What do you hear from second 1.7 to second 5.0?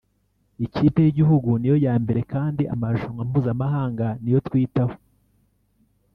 ya mbere kandi amarushanwa mpuzamahanga niyo twitaho